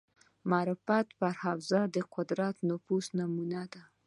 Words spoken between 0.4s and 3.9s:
معرفت پر حوزې قدرت نفوذ نمونه ده